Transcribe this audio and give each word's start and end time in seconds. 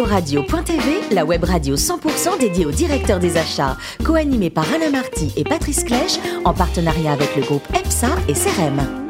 Radio.tv, 0.00 1.14
la 1.14 1.24
web 1.24 1.44
radio 1.44 1.76
100% 1.76 2.38
dédiée 2.40 2.64
aux 2.64 2.70
directeurs 2.70 3.18
des 3.18 3.36
achats, 3.36 3.76
co-animée 4.04 4.50
par 4.50 4.64
Alain 4.72 4.90
Marty 4.90 5.32
et 5.36 5.44
Patrice 5.44 5.84
Clèche, 5.84 6.18
en 6.44 6.54
partenariat 6.54 7.12
avec 7.12 7.36
le 7.36 7.42
groupe 7.42 7.66
EPSA 7.74 8.08
et 8.28 8.32
CRM. 8.32 9.01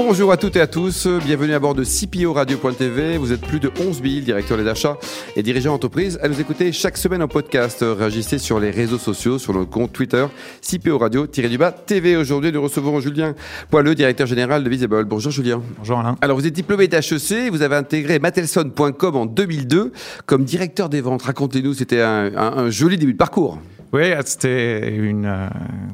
Bonjour 0.00 0.30
à 0.30 0.36
toutes 0.36 0.54
et 0.54 0.60
à 0.60 0.68
tous, 0.68 1.08
bienvenue 1.08 1.54
à 1.54 1.58
bord 1.58 1.74
de 1.74 1.82
CPO 1.82 2.32
Radio.tv. 2.32 3.16
Vous 3.16 3.32
êtes 3.32 3.40
plus 3.40 3.58
de 3.58 3.68
11 3.80 4.00
000 4.00 4.20
directeurs 4.20 4.56
des 4.56 4.68
achats 4.68 4.96
et 5.34 5.42
dirigeants 5.42 5.72
d'entreprise 5.72 6.20
à 6.22 6.28
nous 6.28 6.40
écouter 6.40 6.70
chaque 6.70 6.96
semaine 6.96 7.20
en 7.20 7.26
podcast. 7.26 7.84
Réagissez 7.84 8.38
sur 8.38 8.60
les 8.60 8.70
réseaux 8.70 8.96
sociaux, 8.96 9.40
sur 9.40 9.52
notre 9.54 9.70
compte 9.70 9.92
Twitter, 9.92 10.24
CPO 10.62 10.98
Radio-du-bas 10.98 11.72
TV. 11.72 12.16
Aujourd'hui, 12.16 12.52
nous 12.52 12.62
recevons 12.62 13.00
Julien 13.00 13.34
Poileux, 13.70 13.96
directeur 13.96 14.28
général 14.28 14.62
de 14.62 14.70
Visible. 14.70 15.04
Bonjour 15.04 15.32
Julien. 15.32 15.60
Bonjour 15.78 15.98
Alain. 15.98 16.14
Alors, 16.20 16.38
vous 16.38 16.46
êtes 16.46 16.54
diplômé 16.54 16.86
d'HEC, 16.86 17.50
vous 17.50 17.62
avez 17.62 17.74
intégré 17.74 18.20
Matelson.com 18.20 19.16
en 19.16 19.26
2002 19.26 19.92
comme 20.26 20.44
directeur 20.44 20.88
des 20.88 21.00
ventes. 21.00 21.22
Racontez-nous, 21.22 21.74
c'était 21.74 22.02
un, 22.02 22.36
un 22.36 22.70
joli 22.70 22.98
début 22.98 23.14
de 23.14 23.18
parcours. 23.18 23.58
Oui, 23.92 24.02
c'était 24.24 24.98
un 24.98 25.24
euh, 25.24 25.48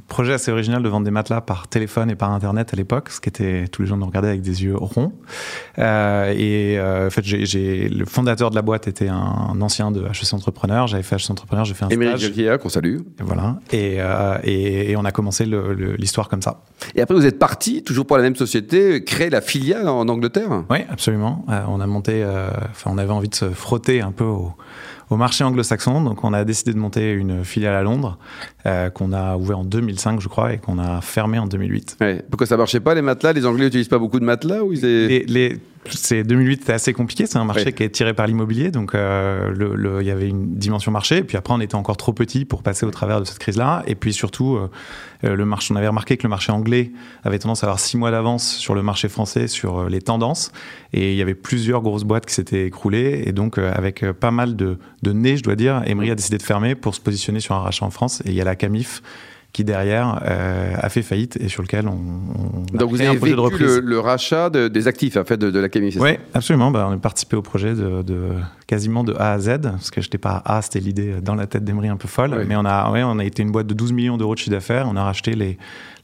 projet 0.09 0.33
assez 0.33 0.51
original 0.51 0.83
de 0.83 0.89
vendre 0.89 1.05
des 1.05 1.13
matelas 1.13 1.41
par 1.41 1.69
téléphone 1.69 2.11
et 2.11 2.17
par 2.17 2.33
internet 2.33 2.73
à 2.73 2.77
l'époque, 2.77 3.11
ce 3.11 3.21
qui 3.21 3.29
était 3.29 3.69
tous 3.69 3.83
les 3.83 3.89
gens 3.89 3.97
nous 3.97 4.07
regardaient 4.07 4.29
avec 4.29 4.43
des 4.43 4.65
yeux 4.65 4.77
ronds. 4.77 5.13
Euh, 5.79 6.35
et 6.37 6.79
euh, 6.79 7.07
en 7.07 7.11
fait, 7.11 7.23
le 7.25 8.05
fondateur 8.05 8.51
de 8.51 8.57
la 8.57 8.63
boîte 8.63 8.89
était 8.89 9.09
un, 9.09 9.61
ancien 9.61 9.93
de 9.93 10.03
HEC 10.03 10.35
Entrepreneur. 10.35 10.89
J'avais 10.89 11.05
fait 11.05 11.17
HEC 11.17 11.31
Entrepreneur, 11.31 11.65
j'ai 11.65 11.75
fait 11.75 11.85
un 11.85 11.89
Émeric 11.89 12.19
stage. 12.19 12.59
qu'on 12.59 12.69
salue. 12.69 12.97
Et 12.97 13.23
voilà. 13.23 13.59
Et, 13.73 13.99
et, 14.43 14.91
et, 14.91 14.97
on 14.97 15.05
a 15.05 15.13
commencé 15.13 15.47
l'histoire 15.99 16.29
comme 16.29 16.43
ça. 16.43 16.63
Et 16.97 17.01
après, 17.01 17.15
vous 17.15 17.27
êtes 17.27 17.39
parti, 17.39 17.85
toujours 17.85 18.07
pour 18.07 18.17
la 18.17 18.25
même 18.25 18.37
société, 18.37 19.05
créer 19.05 19.31
la 19.31 19.41
filiale 19.41 19.89
en 19.89 20.09
Angleterre? 20.09 20.65
Oui, 20.69 20.79
absolument. 20.91 21.45
on 21.69 21.81
a 21.81 21.87
monté. 21.87 22.25
Enfin, 22.71 22.91
on 22.93 22.99
avait 22.99 23.13
envie 23.13 23.29
de 23.29 23.35
se 23.35 23.51
frotter 23.51 24.01
un 24.01 24.13
peu 24.13 24.25
au 24.25 24.55
au 25.11 25.17
marché 25.17 25.45
anglo-saxon. 25.45 26.03
Donc, 26.03 26.25
on 26.25 26.33
a 26.33 26.45
décidé 26.45 26.73
de 26.73 26.79
monter 26.79 27.13
une 27.13 27.45
filiale 27.45 27.75
à 27.75 27.83
Londres 27.83 28.19
euh, 28.67 28.91
qu'on 28.91 29.13
a 29.13 29.37
ouvert 29.37 29.61
en 29.61 29.65
2005, 29.65 30.21
je 30.21 30.29
crois, 30.29 30.55
et 30.55 30.59
qu'on 30.59 30.79
a 30.79 31.01
fermé 31.01 31.39
en 31.39 31.47
2008. 31.47 31.99
Pourquoi 32.31 32.47
ça 32.47 32.57
marchait 32.57 32.81
pas 32.81 32.95
les 32.95 33.03
matelas? 33.03 33.33
Les 33.33 33.47
Anglais 33.47 33.65
n'utilisent 33.65 33.89
pas 33.89 33.99
beaucoup 33.99 34.21
de 34.21 34.25
matelas 34.25 34.63
ou 34.63 34.73
les, 34.73 35.25
les, 35.25 35.59
c'est 35.91 36.25
2008 36.25 36.61
c'était 36.61 36.73
assez 36.73 36.93
compliqué. 36.93 37.27
C'est 37.27 37.39
un 37.39 37.45
marché 37.45 37.73
qui 37.73 37.83
est 37.83 37.91
tiré 37.91 38.15
par 38.15 38.27
l'immobilier. 38.27 38.71
Donc 38.71 38.95
euh, 38.95 39.51
le, 39.51 40.01
il 40.01 40.07
y 40.07 40.11
avait 40.11 40.29
une 40.29 40.55
dimension 40.55 40.91
marché. 40.91 41.19
Et 41.19 41.25
puis 41.25 41.37
après 41.37 41.55
on 41.55 41.61
était 41.61 41.75
encore 41.75 41.97
trop 41.97 42.13
petit 42.13 42.45
pour 42.45 42.63
passer 42.63 42.87
au 42.87 42.91
travers 42.91 43.21
de 43.21 43.25
cette 43.25 43.39
crise 43.39 43.57
là 43.57 43.83
et 43.87 43.95
puis 43.95 44.13
surtout 44.13 44.57
euh, 44.57 44.71
euh, 45.25 45.37
le 45.37 45.45
marché 45.45 45.73
on 45.73 45.77
avait 45.77 45.89
remarqué 45.89 46.17
que 46.17 46.23
le 46.23 46.29
marché 46.29 46.53
anglais 46.53 46.93
avait 47.23 47.39
tendance 47.39 47.63
à 47.65 47.67
avoir 47.67 47.81
six 47.81 47.97
mois 47.97 48.11
d'avance 48.11 48.57
sur 48.57 48.75
le 48.75 48.83
marché 48.83 49.09
français 49.09 49.47
sur 49.47 49.89
les 49.89 50.01
tendances. 50.01 50.53
Et 50.93 51.13
il 51.13 51.17
y 51.17 51.23
avait 51.23 51.35
plusieurs 51.35 51.83
grosses 51.83 52.05
boîtes 52.05 52.27
qui 52.27 52.35
s'étaient 52.35 52.67
écroulées. 52.67 53.23
Et 53.27 53.33
donc 53.33 53.59
avec 53.59 54.05
pas 54.13 54.31
mal 54.31 54.57
de, 54.57 54.79
de 55.03 55.13
nez 55.13 55.37
je 55.37 55.43
dois 55.43 55.57
dire 55.57 55.83
Emery 55.87 56.11
a 56.11 56.15
décidé 56.15 56.39
de 56.39 56.43
fermer 56.43 56.75
pour 56.75 56.95
se 56.95 57.01
positionner 57.01 57.41
sur 57.41 57.55
un 57.55 57.61
rachat 57.61 57.85
en 57.85 57.91
France. 57.91 58.23
Et 58.25 58.31
il 58.31 58.35
y 58.35 58.41
a 58.41 58.45
la 58.45 58.57
Camif 58.57 59.03
qui 59.55 59.63
derrière 59.63 60.21
euh, 60.27 60.75
a 60.77 60.89
fait 60.89 61.03
faillite 61.03 61.39
et 61.41 61.49
sur 61.49 61.63
lequel 61.63 61.87
on, 61.87 61.93
on 61.93 62.77
Donc 62.77 62.91
vous 62.91 63.01
avez 63.01 63.11
un 63.11 63.15
projet 63.15 63.37
de 63.37 63.41
reprise. 63.41 63.77
Le, 63.77 63.81
le 63.81 64.01
rachat 64.01 64.51
de, 64.51 64.67
des 64.67 64.89
actifs 64.89 65.17
en 65.17 65.25
fait 65.25 65.37
de, 65.37 65.53
de 65.53 65.61
la 65.61 65.69
Camille. 65.69 65.97
Oui, 66.01 66.19
absolument. 66.35 66.73
Bah, 66.73 66.89
on 66.91 66.93
a 66.93 66.97
participé 66.99 67.37
au 67.37 67.43
projet 67.43 67.73
de, 67.73 68.03
de, 68.03 68.31
quasiment 68.67 69.05
de 69.05 69.15
A 69.15 69.31
à 69.33 69.39
Z 69.39 69.61
parce 69.63 69.93
que 69.93 70.01
j'étais 70.01 70.19
pas 70.19 70.43
A, 70.45 70.61
c'était 70.61 70.81
l'idée 70.81 71.21
dans 71.23 71.37
la 71.37 71.47
tête 71.47 71.63
d'Emery 71.65 71.89
un 71.89 71.97
peu 71.97 72.09
folle. 72.09 72.45
Mais 72.49 72.57
on 72.57 72.65
a, 72.65 72.91
ouais, 72.91 73.05
on 73.05 73.21
a 73.21 73.25
été 73.25 73.45
une 73.45 73.53
boîte 73.53 73.69
de 73.69 73.75
12 73.75 73.93
millions 73.93 74.17
d'euros 74.17 74.35
de 74.35 74.41
chiffre 74.41 74.51
d'affaires. 74.51 74.89
On 74.91 74.97
a 74.97 75.05
racheté 75.05 75.37
les 75.37 75.57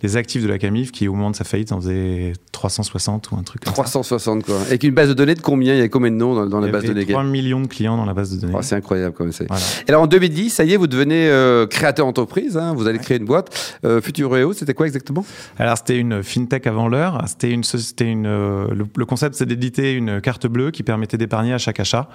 les 0.02 0.16
actifs 0.16 0.42
de 0.42 0.48
la 0.48 0.58
Camif 0.58 0.92
qui, 0.92 1.08
au 1.08 1.14
moment 1.14 1.30
de 1.30 1.36
sa 1.36 1.44
faillite, 1.44 1.72
en 1.72 1.80
faisait 1.80 2.32
360 2.52 3.30
ou 3.30 3.36
un 3.36 3.42
truc 3.42 3.64
comme 3.64 3.72
360, 3.72 4.44
quoi. 4.44 4.60
Avec 4.60 4.82
une 4.82 4.94
base 4.94 5.08
de 5.08 5.14
données 5.14 5.34
de 5.34 5.40
combien? 5.40 5.74
Il 5.74 5.80
y 5.80 5.82
a 5.82 5.88
combien 5.88 6.10
de 6.10 6.16
noms 6.16 6.46
dans, 6.46 6.60
la 6.60 6.68
base 6.68 6.84
de 6.84 6.88
données? 6.88 7.06
3 7.06 7.24
millions 7.24 7.60
de 7.60 7.66
clients 7.66 7.96
dans 7.96 8.04
la 8.04 8.14
base 8.14 8.30
de 8.34 8.40
données. 8.40 8.54
Oh, 8.56 8.62
c'est 8.62 8.76
incroyable, 8.76 9.14
comme 9.14 9.32
c'est. 9.32 9.44
Et 9.44 9.88
alors, 9.88 10.02
en 10.02 10.06
2010, 10.06 10.50
ça 10.50 10.64
y 10.64 10.72
est, 10.72 10.76
vous 10.76 10.86
devenez 10.86 11.28
euh, 11.28 11.66
créateur 11.66 12.06
d'entreprise. 12.06 12.56
Hein, 12.56 12.74
vous 12.74 12.86
allez 12.86 12.98
créer 12.98 13.18
une 13.18 13.24
boîte. 13.24 13.78
Euh, 13.84 14.00
Futureo, 14.00 14.52
c'était 14.52 14.74
quoi 14.74 14.86
exactement? 14.86 15.24
Alors, 15.58 15.76
c'était 15.76 15.98
une 15.98 16.22
fintech 16.22 16.66
avant 16.66 16.88
l'heure. 16.88 17.22
C'était 17.26 17.50
une, 17.50 17.64
c'était 17.64 18.10
une, 18.10 18.26
euh, 18.26 18.66
le, 18.74 19.04
concept, 19.04 19.34
c'est 19.34 19.46
d'éditer 19.46 19.92
une 19.92 20.20
carte 20.20 20.46
bleue 20.46 20.70
qui 20.70 20.82
permettait 20.82 21.18
d'épargner 21.18 21.52
à 21.52 21.58
chaque 21.58 21.80
achat. 21.80 22.08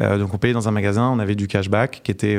Euh, 0.00 0.18
donc, 0.18 0.34
on 0.34 0.38
payait 0.38 0.54
dans 0.54 0.68
un 0.68 0.72
magasin, 0.72 1.10
on 1.10 1.18
avait 1.18 1.34
du 1.34 1.46
cashback 1.46 2.00
qui 2.02 2.10
était 2.10 2.38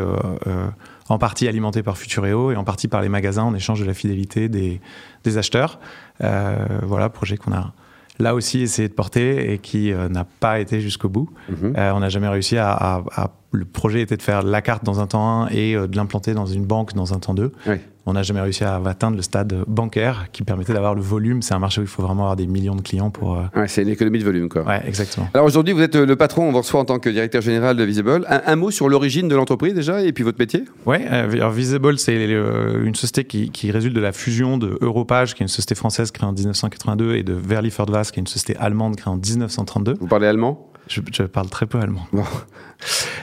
en 1.10 1.18
partie 1.18 1.48
alimenté 1.48 1.84
par 1.84 1.98
Futureo 1.98 2.52
et 2.52 2.56
en 2.56 2.64
partie 2.64 2.88
par 2.88 3.02
les 3.02 3.10
magasins 3.10 3.44
en 3.44 3.56
échange 3.56 3.82
de 3.82 3.86
la 3.86 3.94
fidélité 3.94 4.48
des, 4.48 4.80
des 5.24 5.38
acheteurs. 5.38 5.80
Euh, 6.24 6.56
voilà, 6.84 7.10
projet 7.10 7.38
qu'on 7.38 7.52
a 7.52 7.74
là 8.20 8.36
aussi 8.36 8.62
essayé 8.62 8.88
de 8.88 8.94
porter 8.94 9.52
et 9.52 9.58
qui 9.58 9.92
euh, 9.92 10.10
n'a 10.10 10.26
pas 10.26 10.60
été 10.60 10.82
jusqu'au 10.82 11.10
bout. 11.10 11.30
Mhm. 11.50 11.74
Euh, 11.78 11.92
on 11.94 12.00
n'a 12.00 12.10
jamais 12.10 12.28
réussi 12.28 12.58
à, 12.58 12.72
à, 12.72 13.04
à, 13.16 13.32
Le 13.52 13.66
projet 13.66 14.02
était 14.02 14.18
de 14.18 14.22
faire 14.22 14.44
la 14.44 14.62
carte 14.62 14.84
dans 14.84 15.00
un 15.00 15.08
temps 15.08 15.44
1 15.44 15.48
et 15.50 15.74
de 15.74 15.96
l'implanter 15.96 16.34
dans 16.34 16.46
une 16.46 16.66
banque 16.66 16.94
dans 16.94 17.14
un 17.14 17.20
temps 17.20 17.34
2. 17.34 17.52
Oui 17.68 17.78
on 18.10 18.14
n'a 18.14 18.24
jamais 18.24 18.42
réussi 18.42 18.64
à 18.64 18.76
atteindre 18.86 19.16
le 19.16 19.22
stade 19.22 19.54
bancaire 19.68 20.28
qui 20.32 20.44
permettait 20.44 20.74
d'avoir 20.74 20.96
le 20.96 21.02
volume. 21.02 21.42
C'est 21.42 21.54
un 21.54 21.60
marché 21.60 21.80
où 21.80 21.84
il 21.84 21.88
faut 21.88 22.02
vraiment 22.02 22.24
avoir 22.24 22.36
des 22.36 22.48
millions 22.48 22.76
de 22.76 22.82
clients 22.82 23.12
pour. 23.12 23.38
Euh, 23.38 23.44
ouais, 23.56 23.68
c'est 23.68 23.84
une 23.84 23.90
économie 23.90 24.20
de 24.20 24.24
volume, 24.24 24.50
quoi. 24.50 24.64
Ouais, 24.64 24.82
exactement. 24.86 25.30
Alors 25.34 25.46
aujourd'hui, 25.46 25.74
vous 25.74 25.82
êtes 25.82 25.96
euh, 25.96 26.06
le 26.06 26.16
patron, 26.16 26.50
on 26.50 26.52
vous 26.52 26.58
reçoit 26.58 26.80
en 26.80 26.86
tant 26.86 27.00
que 27.00 27.10
directeur 27.10 27.42
général 27.42 27.78
de 27.78 27.84
Visible. 27.84 28.26
Un, 28.28 28.56
mot 28.56 28.72
sur 28.72 28.90
l'origine 28.90 29.28
de 29.28 29.36
l'entreprise 29.36 29.74
déjà 29.74 30.02
et 30.02 30.12
puis 30.12 30.24
votre 30.24 30.40
métier? 30.40 30.66
Euh, 30.88 31.50
Visible, 31.52 31.98
c'est 32.00 32.16
une 32.16 32.96
société 32.96 33.26
qui, 33.26 33.72
résulte 33.72 33.96
de 33.96 34.02
la 34.02 34.12
fusion 34.12 34.58
de 34.58 34.78
Europage, 34.82 35.36
qui 35.36 35.44
est 35.44 35.46
une 35.46 35.48
société 35.48 35.76
française 35.76 36.12
créée 36.12 36.28
en 36.28 36.34
1982, 36.34 37.16
et 37.16 37.24
de 37.24 37.40
Fordwas, 37.70 38.10
qui 38.12 38.20
est 38.20 38.22
une 38.22 38.28
société 38.28 38.56
allemande 38.60 38.96
créée 38.96 39.14
en 39.14 39.18
1932. 39.18 39.96
Vous 40.00 40.08
parlez 40.08 40.28
allemand? 40.28 40.70
Je, 40.90 41.24
parle 41.24 41.50
très 41.50 41.68
peu 41.68 41.80
allemand. 41.80 42.08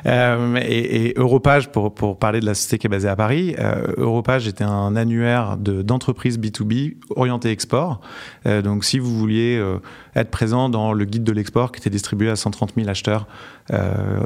Euh, 0.06 0.56
et, 0.56 1.08
et, 1.08 1.14
Europage, 1.16 1.70
pour, 1.70 1.94
pour 1.94 2.18
parler 2.18 2.40
de 2.40 2.46
la 2.46 2.54
société 2.54 2.78
qui 2.78 2.86
est 2.86 2.90
basée 2.90 3.08
à 3.08 3.16
Paris, 3.16 3.54
euh, 3.58 3.86
Europage 3.96 4.46
était 4.46 4.64
un 4.64 4.96
annuaire 4.96 5.56
d'entreprises 5.56 6.38
B2B 6.38 6.96
orienté 7.10 7.50
export. 7.50 8.00
Euh, 8.46 8.62
donc 8.62 8.84
si 8.84 8.98
vous 8.98 9.16
vouliez 9.16 9.62
être 10.14 10.30
présent 10.30 10.68
dans 10.68 10.92
le 10.92 11.04
guide 11.04 11.24
de 11.24 11.32
l'export 11.32 11.72
qui 11.72 11.80
était 11.80 11.90
distribué 11.90 12.30
à 12.30 12.36
130 12.36 12.74
000 12.76 12.88
acheteurs 12.88 13.26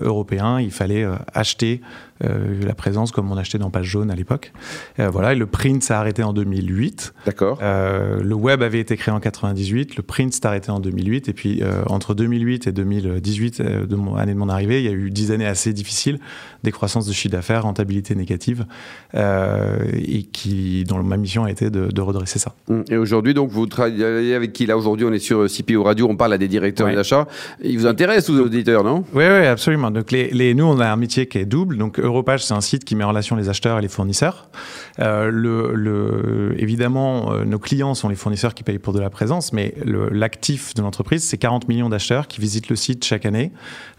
européens, 0.02 0.60
il 0.60 0.70
fallait 0.70 1.06
acheter 1.32 1.80
la 2.20 2.74
présence 2.74 3.10
comme 3.10 3.32
on 3.32 3.38
achetait 3.38 3.56
dans 3.56 3.70
Page 3.70 3.86
Jaune 3.86 4.10
à 4.10 4.14
l'époque. 4.14 4.52
voilà, 4.98 5.32
et 5.32 5.36
le 5.36 5.46
print 5.46 5.82
s'est 5.82 5.94
arrêté 5.94 6.22
en 6.22 6.32
2008. 6.32 7.14
D'accord. 7.24 7.58
le 7.60 8.34
web 8.34 8.62
avait 8.62 8.80
été 8.80 8.96
créé 8.96 9.14
en 9.14 9.20
98, 9.20 9.96
le 9.96 10.02
print 10.02 10.32
s'est 10.34 10.46
arrêté 10.46 10.70
en 10.70 10.78
2008, 10.78 11.28
et 11.28 11.32
puis 11.32 11.62
entre 11.86 12.14
2008 12.14 12.66
et 12.66 12.72
2018, 12.72 13.62
de 13.62 13.96
mon, 13.96 14.16
année 14.16 14.34
de 14.34 14.38
mon 14.38 14.50
arrivée, 14.50 14.80
il 14.80 14.84
y 14.84 14.88
a 14.88 14.92
eu 14.92 15.10
dix 15.10 15.32
années 15.32 15.46
assez 15.46 15.69
difficiles, 15.72 16.18
décroissance 16.62 17.06
de 17.06 17.12
chiffre 17.12 17.32
d'affaires, 17.32 17.62
rentabilité 17.62 18.14
négative, 18.14 18.66
et 19.14 20.22
qui, 20.24 20.84
dont 20.84 21.02
ma 21.02 21.16
mission 21.16 21.44
a 21.44 21.50
été 21.50 21.70
de, 21.70 21.86
de 21.86 22.00
redresser 22.00 22.38
ça. 22.38 22.54
Et 22.90 22.96
aujourd'hui, 22.96 23.34
donc, 23.34 23.50
vous 23.50 23.66
travaillez 23.66 24.34
avec 24.34 24.52
qui? 24.52 24.66
Là, 24.66 24.76
aujourd'hui, 24.76 25.06
on 25.06 25.12
est 25.12 25.18
sur 25.18 25.46
CPO 25.46 25.82
Radio, 25.82 26.06
on 26.08 26.16
parle 26.16 26.34
à 26.34 26.38
des 26.38 26.48
directeurs 26.48 26.92
d'achat. 26.92 27.26
Ils 27.62 27.78
vous 27.78 27.86
intéressent, 27.86 28.30
aux 28.30 28.40
auditeurs, 28.40 28.84
non? 28.84 29.04
Oui, 29.14 29.24
oui, 29.24 29.46
absolument. 29.46 29.90
Donc, 29.90 30.10
les, 30.10 30.28
les, 30.30 30.54
nous, 30.54 30.64
on 30.64 30.78
a 30.80 30.88
un 30.88 30.96
métier 30.96 31.26
qui 31.26 31.38
est 31.38 31.44
double. 31.44 31.76
Donc, 31.76 31.98
Europage, 31.98 32.44
c'est 32.44 32.54
un 32.54 32.60
site 32.60 32.84
qui 32.84 32.94
met 32.94 33.04
en 33.04 33.08
relation 33.08 33.36
les 33.36 33.48
acheteurs 33.48 33.78
et 33.78 33.82
les 33.82 33.88
fournisseurs. 33.88 34.50
Euh, 34.98 35.30
le, 35.30 35.74
le, 35.74 36.54
évidemment, 36.58 37.32
euh, 37.32 37.44
nos 37.44 37.58
clients 37.58 37.94
sont 37.94 38.08
les 38.08 38.16
fournisseurs 38.16 38.54
qui 38.54 38.62
payent 38.62 38.78
pour 38.78 38.92
de 38.92 39.00
la 39.00 39.10
présence, 39.10 39.52
mais 39.52 39.74
l'actif 39.84 40.74
de 40.74 40.82
l'entreprise, 40.82 41.24
c'est 41.24 41.38
40 41.38 41.68
millions 41.68 41.88
d'acheteurs 41.88 42.28
qui 42.28 42.40
visitent 42.40 42.68
le 42.68 42.76
site 42.76 43.04
chaque 43.04 43.26
année. 43.26 43.52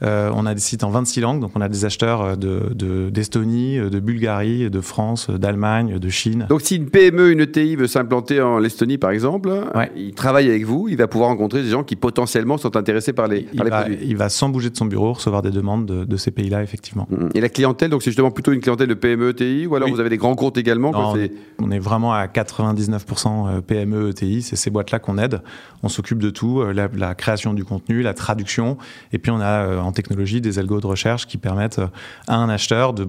Euh, 0.03 0.31
on 0.33 0.45
a 0.45 0.53
des 0.53 0.59
sites 0.59 0.83
en 0.83 0.89
26 0.89 1.21
langues, 1.21 1.41
donc 1.41 1.50
on 1.55 1.61
a 1.61 1.69
des 1.69 1.85
acheteurs 1.85 2.37
d'Estonie, 2.37 3.77
de, 3.77 3.89
de, 3.89 3.99
Bulgarie, 3.99 4.69
de 4.69 4.81
France, 4.81 5.29
d'Allemagne, 5.29 5.99
de 5.99 6.09
Chine. 6.09 6.45
Donc, 6.49 6.61
si 6.61 6.75
une 6.75 6.89
PME, 6.89 7.31
une 7.31 7.41
ETI 7.41 7.75
veut 7.75 7.87
s'implanter 7.87 8.41
en 8.41 8.63
Estonie, 8.63 8.97
par 8.97 9.11
exemple, 9.11 9.49
ouais. 9.75 9.91
il 9.95 10.13
travaille 10.13 10.49
avec 10.49 10.65
vous, 10.65 10.87
il 10.89 10.97
va 10.97 11.07
pouvoir 11.07 11.29
rencontrer 11.29 11.63
des 11.63 11.69
gens 11.69 11.83
qui 11.83 11.95
potentiellement 11.95 12.57
sont 12.57 12.75
intéressés 12.75 13.13
par 13.13 13.27
les, 13.27 13.41
par 13.41 13.53
il 13.53 13.63
les 13.63 13.69
va, 13.69 13.81
produits. 13.81 13.97
Il 14.01 14.17
va 14.17 14.29
sans 14.29 14.49
bouger 14.49 14.69
de 14.69 14.77
son 14.77 14.85
bureau 14.85 15.13
recevoir 15.13 15.41
des 15.41 15.51
demandes 15.51 15.85
de, 15.85 16.05
de 16.05 16.17
ces 16.17 16.31
pays-là, 16.31 16.63
effectivement. 16.63 17.07
Mm. 17.09 17.29
Et 17.35 17.41
la 17.41 17.49
clientèle, 17.49 17.89
donc 17.89 18.03
c'est 18.03 18.11
justement 18.11 18.31
plutôt 18.31 18.51
une 18.51 18.61
clientèle 18.61 18.87
de 18.87 18.93
PME, 18.93 19.29
ETI, 19.29 19.67
ou 19.67 19.75
alors 19.75 19.87
oui. 19.87 19.93
vous 19.93 19.99
avez 19.99 20.09
des 20.09 20.17
grands 20.17 20.35
comptes 20.35 20.57
également 20.57 20.91
non, 20.91 21.15
est... 21.15 21.31
On 21.59 21.71
est 21.71 21.79
vraiment 21.79 22.13
à 22.13 22.27
99% 22.27 23.61
PME, 23.61 24.09
ETI, 24.09 24.41
c'est 24.41 24.55
ces 24.55 24.69
boîtes-là 24.69 24.99
qu'on 24.99 25.17
aide. 25.17 25.41
On 25.83 25.89
s'occupe 25.89 26.19
de 26.19 26.29
tout, 26.29 26.63
la, 26.63 26.89
la, 26.95 27.15
création 27.15 27.53
du 27.53 27.63
contenu, 27.63 28.01
la 28.01 28.13
traduction, 28.13 28.77
et 29.11 29.17
puis 29.17 29.31
on 29.31 29.39
a 29.39 29.77
en 29.77 29.91
technologie 29.91 30.41
des 30.41 30.59
algos 30.59 30.79
de 30.79 30.87
recherche 30.87 31.27
qui 31.27 31.37
permettent 31.41 31.81
à 32.27 32.35
un 32.35 32.49
acheteur 32.49 32.93
de 32.93 33.07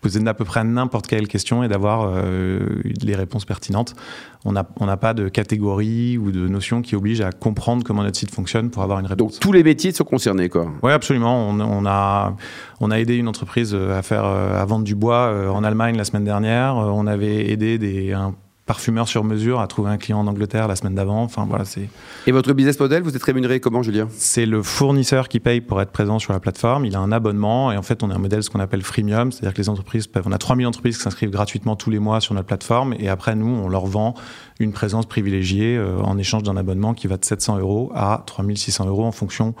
poser 0.00 0.26
à 0.26 0.34
peu 0.34 0.44
près 0.44 0.64
n'importe 0.64 1.06
quelle 1.06 1.28
question 1.28 1.62
et 1.62 1.68
d'avoir 1.68 2.10
euh, 2.12 2.58
les 3.02 3.14
réponses 3.14 3.44
pertinentes. 3.44 3.94
On 4.44 4.52
n'a 4.52 4.66
on 4.80 4.96
pas 4.96 5.14
de 5.14 5.28
catégorie 5.28 6.18
ou 6.18 6.32
de 6.32 6.48
notion 6.48 6.82
qui 6.82 6.96
oblige 6.96 7.20
à 7.20 7.30
comprendre 7.30 7.84
comment 7.84 8.02
notre 8.02 8.18
site 8.18 8.34
fonctionne 8.34 8.70
pour 8.70 8.82
avoir 8.82 8.98
une 8.98 9.06
réponse. 9.06 9.34
Donc 9.34 9.40
tous 9.40 9.52
les 9.52 9.62
métiers 9.62 9.92
sont 9.92 10.04
concernés, 10.04 10.48
quoi. 10.48 10.70
Oui, 10.82 10.90
absolument. 10.90 11.48
On, 11.48 11.60
on, 11.60 11.86
a, 11.86 12.34
on 12.80 12.90
a 12.90 12.98
aidé 12.98 13.16
une 13.16 13.28
entreprise 13.28 13.74
à 13.74 14.02
faire 14.02 14.24
à 14.24 14.64
vendre 14.64 14.84
du 14.84 14.96
bois 14.96 15.50
en 15.52 15.62
Allemagne 15.62 15.96
la 15.96 16.04
semaine 16.04 16.24
dernière. 16.24 16.74
On 16.74 17.06
avait 17.06 17.50
aidé 17.52 17.78
des, 17.78 18.12
un 18.12 18.34
parfumeur 18.72 19.06
sur 19.06 19.22
mesure 19.22 19.60
a 19.60 19.66
trouvé 19.66 19.90
un 19.90 19.98
client 19.98 20.18
en 20.18 20.26
Angleterre 20.26 20.66
la 20.66 20.76
semaine 20.76 20.94
d'avant. 20.94 21.22
Enfin 21.24 21.44
voilà, 21.46 21.66
c'est. 21.66 21.90
Et 22.26 22.32
votre 22.32 22.54
business 22.54 22.80
model, 22.80 23.02
vous 23.02 23.14
êtes 23.14 23.22
rémunéré 23.22 23.60
comment, 23.60 23.82
Julien? 23.82 24.08
C'est 24.12 24.46
le 24.46 24.62
fournisseur 24.62 25.28
qui 25.28 25.40
paye 25.40 25.60
pour 25.60 25.82
être 25.82 25.90
présent 25.90 26.18
sur 26.18 26.32
la 26.32 26.40
plateforme. 26.40 26.86
Il 26.86 26.96
a 26.96 27.00
un 27.00 27.12
abonnement 27.12 27.70
et 27.70 27.76
en 27.76 27.82
fait, 27.82 28.02
on 28.02 28.08
a 28.08 28.14
un 28.14 28.18
modèle 28.18 28.42
ce 28.42 28.48
qu'on 28.48 28.60
appelle 28.60 28.80
freemium, 28.80 29.30
c'est-à-dire 29.30 29.52
que 29.52 29.60
les 29.60 29.68
entreprises 29.68 30.06
peuvent. 30.06 30.22
On 30.24 30.32
a 30.32 30.38
3000 30.38 30.66
entreprises 30.66 30.96
qui 30.96 31.02
s'inscrivent 31.02 31.28
gratuitement 31.28 31.76
tous 31.76 31.90
les 31.90 31.98
mois 31.98 32.22
sur 32.22 32.32
notre 32.32 32.46
plateforme 32.46 32.94
et 32.98 33.10
après 33.10 33.34
nous, 33.34 33.46
on 33.46 33.68
leur 33.68 33.84
vend 33.84 34.14
une 34.58 34.72
présence 34.72 35.04
privilégiée 35.04 35.76
euh, 35.76 35.98
en 35.98 36.16
échange 36.16 36.44
d'un 36.44 36.56
abonnement 36.56 36.94
qui 36.94 37.08
va 37.08 37.18
de 37.18 37.24
700 37.26 37.58
euros 37.58 37.92
à 37.94 38.22
3600 38.24 38.86
euros 38.86 39.04
en 39.04 39.12
fonction 39.12 39.54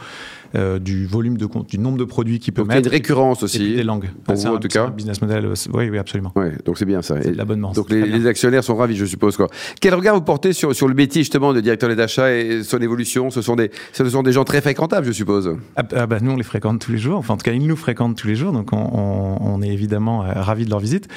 euh, 0.54 0.78
du 0.78 1.06
volume 1.06 1.38
de 1.38 1.48
du 1.68 1.78
nombre 1.78 1.98
de 1.98 2.04
produits 2.04 2.38
qu'il 2.38 2.52
peut 2.52 2.62
donc 2.62 2.68
mettre. 2.68 2.80
Il 2.80 2.84
y 2.84 2.86
a 2.86 2.88
une 2.88 2.92
récurrence 2.92 3.42
aussi. 3.42 3.72
Et 3.72 3.76
des 3.76 3.82
langues. 3.82 4.10
Pour 4.24 4.34
vous, 4.34 4.46
un, 4.46 4.54
en 4.54 4.58
tout 4.58 4.68
cas. 4.68 4.86
Un 4.86 4.90
business 4.90 5.20
model. 5.22 5.46
euh, 5.46 5.54
oui, 5.72 5.88
oui, 5.90 5.98
absolument. 5.98 6.32
Ouais, 6.36 6.52
donc 6.64 6.78
c'est 6.78 6.84
bien 6.84 7.02
ça. 7.02 7.16
C'est 7.22 7.34
l'abonnement. 7.34 7.72
Donc 7.72 7.90
les, 7.90 8.04
les, 8.06 8.26
actionnaires 8.26 8.62
sont 8.62 8.76
ravis, 8.76 8.96
je 9.04 9.10
suppose. 9.10 9.36
Quoi. 9.36 9.48
Quel 9.80 9.94
regard 9.94 10.14
vous 10.14 10.22
portez 10.22 10.52
sur, 10.52 10.74
sur 10.74 10.88
le 10.88 10.94
métier 10.94 11.22
justement 11.22 11.52
de 11.52 11.60
directeur 11.60 11.94
d'achat 11.94 12.32
et 12.32 12.62
son 12.62 12.78
évolution? 12.78 13.30
Ce 13.30 13.42
sont, 13.42 13.56
des, 13.56 13.70
ce 13.92 14.08
sont 14.08 14.22
des 14.22 14.32
gens 14.32 14.44
très 14.44 14.60
fréquentables, 14.60 15.06
je 15.06 15.12
suppose. 15.12 15.56
Ah, 15.76 15.82
ah 15.94 16.06
bah, 16.06 16.18
nous, 16.20 16.32
on 16.32 16.36
les 16.36 16.42
fréquente 16.42 16.80
tous 16.80 16.92
les 16.92 16.98
jours. 16.98 17.18
Enfin, 17.18 17.34
en 17.34 17.36
tout 17.36 17.44
cas, 17.44 17.52
ils 17.52 17.66
nous 17.66 17.76
fréquentent 17.76 18.16
tous 18.16 18.28
les 18.28 18.36
jours. 18.36 18.52
Donc, 18.52 18.72
on, 18.72 19.62
est 19.62 19.68
évidemment 19.68 20.24
euh, 20.24 20.32
ravis 20.34 20.64
de 20.64 20.70
leur 20.70 20.80
visite. 20.80 21.08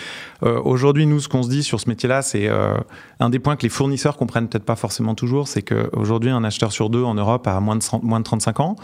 Euh, 0.44 0.62
Aujourd'hui, 0.64 1.06
nous, 1.06 1.20
ce 1.20 1.28
qu'on 1.28 1.44
se 1.44 1.50
dit 1.50 1.64
sur 1.64 1.80
ce 1.80 1.90
métier-là, 1.90 2.22
c'est 2.22 2.48
euh, 2.48 2.76
un 3.20 3.30
des 3.30 3.40
points 3.40 3.56
que 3.56 3.64
les 3.64 3.70
fournisseurs 3.70 4.18
comprennent 4.18 4.48
peut-être 4.48 4.66
pas 4.66 4.76
forcément 4.76 5.16
toujours, 5.16 5.48
c'est 5.48 5.62
qu'aujourd'hui, 5.62 6.30
un 6.30 6.44
acheteur 6.44 6.72
sur 6.72 6.90
deux 6.90 7.04
en 7.04 7.16
Europe 7.16 7.48
a 7.48 7.60
moins 7.60 7.76
de, 7.76 7.82
30, 7.82 8.04
moins 8.04 8.20
de 8.20 8.26
35 8.26 8.60
ans. 8.60 8.76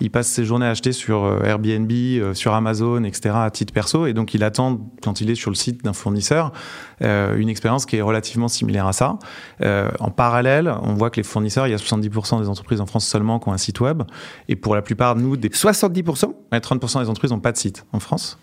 Il 0.00 0.10
passe 0.10 0.28
ses 0.28 0.44
journées 0.44 0.66
à 0.66 0.70
acheter 0.70 0.92
sur 0.92 1.24
euh, 1.24 1.42
Airbnb, 1.42 1.90
sur 2.34 2.54
Amazon, 2.54 3.02
etc. 3.02 3.34
à 3.34 3.50
titre 3.50 3.72
perso. 3.72 4.06
Et 4.06 4.12
donc, 4.12 4.34
il 4.34 4.44
attend, 4.44 4.78
quand 5.02 5.20
il 5.20 5.30
est 5.30 5.34
sur 5.34 5.50
le 5.50 5.56
site 5.56 5.84
d'un 5.84 5.92
fournisseur, 5.92 6.52
une 7.00 7.48
expérience 7.48 7.86
qui 7.86 7.96
est 7.96 8.02
relativement 8.02 8.37
similaire 8.46 8.86
à 8.86 8.92
ça. 8.92 9.18
Euh, 9.62 9.90
en 9.98 10.10
parallèle, 10.10 10.72
on 10.82 10.94
voit 10.94 11.10
que 11.10 11.16
les 11.16 11.24
fournisseurs, 11.24 11.66
il 11.66 11.70
y 11.70 11.74
a 11.74 11.78
70% 11.78 12.40
des 12.40 12.48
entreprises 12.48 12.80
en 12.80 12.86
France 12.86 13.06
seulement 13.06 13.40
qui 13.40 13.48
ont 13.48 13.52
un 13.52 13.58
site 13.58 13.80
web. 13.80 14.04
Et 14.48 14.54
pour 14.54 14.76
la 14.76 14.82
plupart, 14.82 15.16
nous, 15.16 15.36
des... 15.36 15.48
70% 15.48 16.26
ouais, 16.52 16.58
30% 16.58 17.02
des 17.02 17.08
entreprises 17.08 17.32
n'ont 17.32 17.40
pas 17.40 17.52
de 17.52 17.56
site 17.56 17.84
en 17.92 17.98
France. 17.98 18.38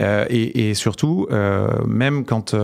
Euh, 0.00 0.24
et, 0.30 0.70
et, 0.70 0.74
surtout, 0.74 1.26
euh, 1.30 1.68
même 1.86 2.24
quand 2.24 2.56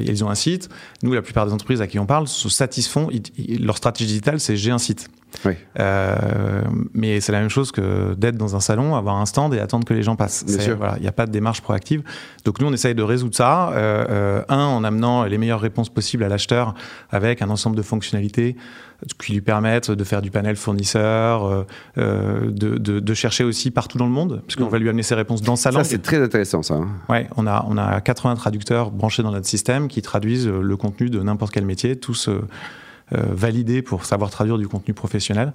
ils 0.00 0.24
ont 0.24 0.28
un 0.28 0.34
site, 0.34 0.68
nous, 1.02 1.14
la 1.14 1.22
plupart 1.22 1.46
des 1.46 1.52
entreprises 1.52 1.80
à 1.80 1.86
qui 1.86 1.98
on 1.98 2.06
parle 2.06 2.28
se 2.28 2.50
satisfont. 2.50 3.08
Ils, 3.10 3.22
ils, 3.38 3.64
leur 3.64 3.78
stratégie 3.78 4.08
digitale, 4.08 4.40
c'est 4.40 4.56
j'ai 4.56 4.70
un 4.70 4.78
site. 4.78 5.08
Oui. 5.44 5.54
Euh, 5.80 6.62
mais 6.94 7.20
c'est 7.20 7.32
la 7.32 7.40
même 7.40 7.48
chose 7.48 7.72
que 7.72 8.14
d'être 8.14 8.36
dans 8.36 8.56
un 8.56 8.60
salon, 8.60 8.94
avoir 8.96 9.16
un 9.16 9.26
stand 9.26 9.54
et 9.54 9.58
attendre 9.58 9.84
que 9.84 9.94
les 9.94 10.02
gens 10.02 10.16
passent. 10.16 10.44
Il 10.48 10.72
voilà, 10.74 10.98
n'y 10.98 11.08
a 11.08 11.12
pas 11.12 11.26
de 11.26 11.32
démarche 11.32 11.60
proactive. 11.60 12.02
Donc 12.44 12.60
nous, 12.60 12.66
on 12.66 12.72
essaye 12.72 12.94
de 12.94 13.02
résoudre 13.02 13.34
ça. 13.34 13.70
Euh, 13.72 14.42
un, 14.48 14.64
en 14.64 14.84
amenant 14.84 15.24
les 15.24 15.38
meilleures 15.38 15.60
réponses 15.60 15.88
possibles 15.88 16.24
à 16.24 16.28
l'acheteur 16.28 16.74
avec 17.10 17.42
un 17.42 17.50
ensemble 17.50 17.76
de 17.76 17.82
fonctionnalités 17.82 18.56
qui 19.18 19.32
lui 19.32 19.40
permettent 19.40 19.90
de 19.90 20.04
faire 20.04 20.22
du 20.22 20.30
panel 20.30 20.56
fournisseur, 20.56 21.66
euh, 21.98 22.50
de, 22.50 22.78
de, 22.78 23.00
de, 23.00 23.14
chercher 23.14 23.44
aussi 23.44 23.70
partout 23.70 23.98
dans 23.98 24.06
le 24.06 24.12
monde, 24.12 24.42
puisqu'on 24.46 24.66
mmh. 24.66 24.70
va 24.70 24.78
lui 24.78 24.88
amener 24.88 25.02
ses 25.02 25.14
réponses 25.14 25.42
dans 25.42 25.56
sa 25.56 25.70
langue. 25.70 25.82
Ça, 25.82 25.90
c'est 25.90 26.02
très 26.02 26.22
intéressant, 26.22 26.62
ça. 26.62 26.80
Ouais, 27.08 27.28
on 27.36 27.46
a, 27.46 27.64
on 27.68 27.76
a 27.76 28.00
80 28.00 28.36
traducteurs 28.36 28.90
branchés 28.90 29.22
dans 29.22 29.32
notre 29.32 29.46
système 29.46 29.88
qui 29.88 30.02
traduisent 30.02 30.48
le 30.48 30.76
contenu 30.76 31.10
de 31.10 31.20
n'importe 31.20 31.52
quel 31.52 31.66
métier, 31.66 31.96
tous 31.96 32.28
euh, 32.28 32.42
validé 33.12 33.82
pour 33.82 34.04
savoir 34.04 34.30
traduire 34.30 34.58
du 34.58 34.68
contenu 34.68 34.94
professionnel. 34.94 35.52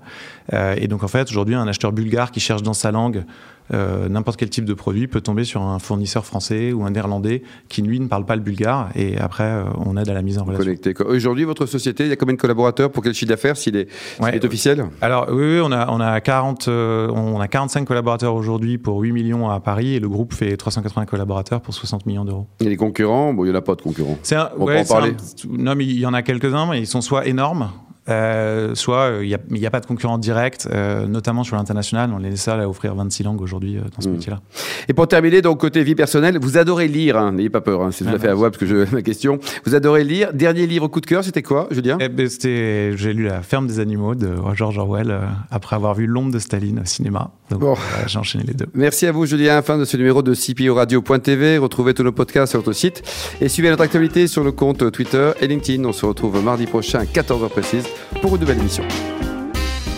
Euh, 0.53 0.75
et 0.77 0.87
donc 0.87 1.03
en 1.03 1.07
fait, 1.07 1.29
aujourd'hui, 1.29 1.55
un 1.55 1.67
acheteur 1.67 1.91
bulgare 1.91 2.31
qui 2.31 2.39
cherche 2.39 2.63
dans 2.63 2.73
sa 2.73 2.91
langue 2.91 3.23
euh, 3.73 4.07
n'importe 4.09 4.37
quel 4.37 4.49
type 4.49 4.65
de 4.65 4.73
produit 4.73 5.07
peut 5.07 5.21
tomber 5.21 5.43
sur 5.43 5.61
un 5.61 5.79
fournisseur 5.79 6.25
français 6.25 6.71
ou 6.71 6.83
un 6.83 6.91
néerlandais 6.91 7.43
qui 7.69 7.81
lui 7.81 7.99
ne 7.99 8.07
parle 8.07 8.25
pas 8.25 8.35
le 8.35 8.41
bulgare 8.41 8.89
et 8.95 9.17
après 9.17 9.43
euh, 9.43 9.63
on 9.77 9.97
aide 9.97 10.09
à 10.09 10.13
la 10.13 10.21
mise 10.21 10.37
en 10.37 10.43
relation. 10.43 10.63
Connecté. 10.63 10.93
Aujourd'hui, 11.03 11.43
votre 11.43 11.65
société, 11.65 12.03
il 12.03 12.09
y 12.09 12.13
a 12.13 12.15
combien 12.15 12.35
de 12.35 12.39
collaborateurs 12.39 12.91
pour 12.91 13.03
quel 13.03 13.13
chiffre 13.13 13.29
d'affaires 13.29 13.57
s'il 13.57 13.75
est, 13.75 13.89
ouais. 14.21 14.35
est, 14.35 14.45
officiel? 14.45 14.85
Alors 15.01 15.27
oui, 15.29 15.57
oui, 15.57 15.61
on 15.63 15.71
a 15.71 15.89
on 15.91 15.99
a 15.99 16.19
40 16.21 16.67
euh, 16.67 17.09
on 17.09 17.39
a 17.39 17.47
45 17.47 17.85
collaborateurs 17.85 18.35
aujourd'hui 18.35 18.77
pour 18.77 18.99
8 18.99 19.11
millions 19.11 19.49
à 19.49 19.59
Paris 19.59 19.95
et 19.95 19.99
le 19.99 20.09
groupe 20.09 20.33
fait 20.33 20.55
380 20.55 21.05
collaborateurs 21.05 21.61
pour 21.61 21.73
60 21.73 22.05
millions 22.05 22.25
d'euros. 22.25 22.47
Et 22.59 22.69
les 22.69 22.77
concurrents, 22.77 23.33
bon, 23.33 23.43
il 23.43 23.49
n'y 23.49 23.55
en 23.55 23.59
a 23.59 23.61
pas 23.61 23.75
de 23.75 23.81
concurrents. 23.81 24.17
Un, 24.31 24.49
on 24.57 24.65
ouais, 24.65 24.75
peut 24.75 24.81
en 24.81 24.85
parler. 24.85 25.11
Un, 25.11 25.57
non, 25.57 25.75
mais 25.75 25.85
il 25.85 25.99
y 25.99 26.05
en 26.05 26.13
a 26.13 26.21
quelques-uns, 26.21 26.67
mais 26.67 26.79
ils 26.79 26.87
sont 26.87 27.01
soit 27.01 27.27
énormes, 27.27 27.71
euh, 28.09 28.75
soit 28.75 29.11
il 29.21 29.27
n'y 29.27 29.65
a, 29.65 29.67
a, 29.67 29.71
pas 29.71 29.79
de 29.79 29.85
concurrent 29.85 30.17
direct, 30.17 30.67
euh, 30.71 31.07
notamment 31.07 31.43
sur 31.43 31.55
l'international. 31.55 32.11
On 32.13 32.23
est 32.23 32.29
les 32.29 32.37
seuls 32.37 32.61
à 32.61 32.69
offrir 32.69 32.95
26 32.95 33.23
langues 33.23 33.41
aujourd'hui 33.41 33.77
euh, 33.77 33.81
dans 33.95 34.01
ce 34.01 34.09
mmh. 34.09 34.11
métier-là. 34.13 34.39
Et 34.87 34.93
pour 34.93 35.07
terminer, 35.07 35.41
donc 35.41 35.59
côté 35.59 35.83
vie 35.83 35.95
personnelle, 35.95 36.37
vous 36.39 36.57
adorez 36.57 36.87
lire, 36.87 37.17
hein, 37.17 37.33
n'ayez 37.33 37.49
pas 37.49 37.61
peur, 37.61 37.81
hein, 37.81 37.91
c'est 37.91 38.05
tout 38.05 38.11
ah, 38.13 38.15
à 38.15 38.19
fait 38.19 38.29
à 38.29 38.33
voir 38.33 38.51
parce 38.51 38.59
que 38.59 38.65
je 38.65 38.85
ma 38.95 39.01
question. 39.01 39.39
Vous 39.65 39.75
adorez 39.75 40.03
lire. 40.03 40.33
Dernier 40.33 40.67
livre 40.67 40.87
coup 40.87 41.01
de 41.01 41.05
cœur, 41.05 41.23
c'était 41.23 41.41
quoi, 41.41 41.67
Julien? 41.71 41.97
Eh 41.99 42.09
ben, 42.09 42.29
C'était, 42.29 42.95
j'ai 42.95 43.13
lu 43.13 43.25
La 43.25 43.41
ferme 43.41 43.67
des 43.67 43.79
animaux 43.79 44.15
de 44.15 44.29
George 44.53 44.77
Orwell 44.77 45.11
euh, 45.11 45.21
après 45.51 45.75
avoir 45.75 45.93
vu 45.93 46.05
L'ombre 46.07 46.31
de 46.31 46.39
Staline 46.39 46.79
au 46.79 46.85
cinéma. 46.85 47.31
Donc 47.49 47.59
bon. 47.59 47.75
j'ai 48.05 48.19
enchaîné 48.19 48.43
les 48.45 48.53
deux. 48.53 48.67
Merci 48.73 49.05
à 49.07 49.11
vous, 49.11 49.25
Julien. 49.25 49.61
Fin 49.61 49.77
de 49.77 49.85
ce 49.85 49.97
numéro 49.97 50.21
de 50.21 50.33
CPO 50.33 50.73
Radio.tv. 50.73 51.57
Retrouvez 51.57 51.93
tous 51.93 52.03
nos 52.03 52.11
podcasts 52.11 52.51
sur 52.51 52.59
notre 52.59 52.73
site 52.73 53.03
et 53.41 53.49
suivez 53.49 53.69
notre 53.69 53.83
actualité 53.83 54.27
sur 54.27 54.43
le 54.43 54.51
compte 54.51 54.91
Twitter 54.91 55.31
et 55.41 55.47
LinkedIn. 55.47 55.83
On 55.85 55.93
se 55.93 56.05
retrouve 56.05 56.43
mardi 56.43 56.65
prochain 56.65 56.99
à 56.99 57.03
14h 57.05 57.49
précise 57.49 57.85
pour 58.21 58.35
une 58.35 58.41
nouvelle 58.41 58.59
émission. 58.59 58.83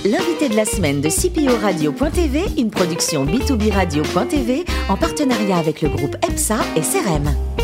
L'invité 0.05 0.47
de 0.47 0.55
la 0.55 0.65
semaine 0.65 1.01
de 1.01 1.09
CPO 1.09 1.57
Radio.tv, 1.61 2.45
une 2.57 2.71
production 2.71 3.25
B2B 3.25 3.73
Radio.tv 3.73 4.63
en 4.87 4.95
partenariat 4.95 5.57
avec 5.57 5.81
le 5.81 5.89
groupe 5.89 6.15
EPSA 6.25 6.59
et 6.77 6.81
CRM. 6.81 7.58